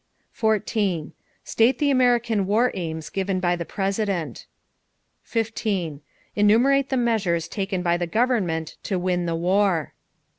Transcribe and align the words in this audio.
14. 0.31 1.13
State 1.43 1.77
the 1.77 1.91
American 1.91 2.47
war 2.47 2.71
aims 2.73 3.11
given 3.11 3.39
by 3.39 3.55
the 3.55 3.65
President. 3.65 4.47
15. 5.21 6.01
Enumerate 6.35 6.89
the 6.89 6.97
measures 6.97 7.47
taken 7.47 7.83
by 7.83 7.97
the 7.97 8.07
government 8.07 8.77
to 8.81 8.97
win 8.97 9.27
the 9.27 9.35
war. 9.35 9.93